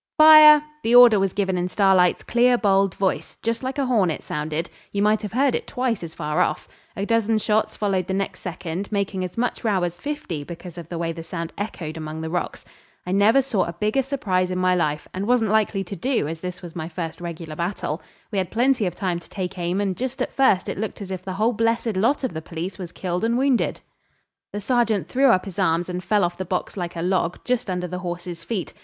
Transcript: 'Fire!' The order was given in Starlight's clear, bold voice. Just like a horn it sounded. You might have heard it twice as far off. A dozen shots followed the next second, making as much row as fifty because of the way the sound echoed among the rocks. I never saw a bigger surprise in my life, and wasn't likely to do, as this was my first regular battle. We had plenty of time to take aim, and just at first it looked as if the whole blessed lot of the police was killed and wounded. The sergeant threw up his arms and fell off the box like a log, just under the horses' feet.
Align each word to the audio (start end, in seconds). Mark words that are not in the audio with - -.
'Fire!' 0.17 0.63
The 0.81 0.95
order 0.95 1.19
was 1.19 1.31
given 1.33 1.59
in 1.59 1.69
Starlight's 1.69 2.23
clear, 2.23 2.57
bold 2.57 2.95
voice. 2.95 3.37
Just 3.43 3.61
like 3.61 3.77
a 3.77 3.85
horn 3.85 4.09
it 4.09 4.23
sounded. 4.23 4.67
You 4.91 5.03
might 5.03 5.21
have 5.21 5.33
heard 5.33 5.53
it 5.53 5.67
twice 5.67 6.01
as 6.03 6.15
far 6.15 6.41
off. 6.41 6.67
A 6.97 7.05
dozen 7.05 7.37
shots 7.37 7.77
followed 7.77 8.07
the 8.07 8.15
next 8.15 8.39
second, 8.39 8.91
making 8.91 9.23
as 9.23 9.37
much 9.37 9.63
row 9.63 9.83
as 9.83 9.99
fifty 9.99 10.43
because 10.43 10.79
of 10.79 10.89
the 10.89 10.97
way 10.97 11.11
the 11.11 11.21
sound 11.21 11.53
echoed 11.55 11.97
among 11.97 12.21
the 12.21 12.31
rocks. 12.31 12.65
I 13.05 13.11
never 13.11 13.43
saw 13.43 13.65
a 13.65 13.73
bigger 13.73 14.01
surprise 14.01 14.49
in 14.49 14.57
my 14.57 14.73
life, 14.73 15.07
and 15.13 15.27
wasn't 15.27 15.51
likely 15.51 15.83
to 15.83 15.95
do, 15.95 16.27
as 16.27 16.41
this 16.41 16.63
was 16.63 16.75
my 16.75 16.89
first 16.89 17.21
regular 17.21 17.55
battle. 17.55 18.01
We 18.31 18.39
had 18.39 18.49
plenty 18.49 18.87
of 18.87 18.95
time 18.95 19.19
to 19.19 19.29
take 19.29 19.55
aim, 19.59 19.79
and 19.79 19.95
just 19.95 20.19
at 20.19 20.33
first 20.33 20.67
it 20.67 20.79
looked 20.79 20.99
as 21.03 21.11
if 21.11 21.23
the 21.23 21.33
whole 21.33 21.53
blessed 21.53 21.95
lot 21.95 22.23
of 22.23 22.33
the 22.33 22.41
police 22.41 22.79
was 22.79 22.91
killed 22.91 23.23
and 23.23 23.37
wounded. 23.37 23.81
The 24.51 24.61
sergeant 24.61 25.09
threw 25.09 25.27
up 25.27 25.45
his 25.45 25.59
arms 25.59 25.89
and 25.89 26.03
fell 26.03 26.23
off 26.23 26.39
the 26.39 26.43
box 26.43 26.75
like 26.75 26.95
a 26.95 27.03
log, 27.03 27.37
just 27.45 27.69
under 27.69 27.85
the 27.87 27.99
horses' 27.99 28.43
feet. 28.43 28.73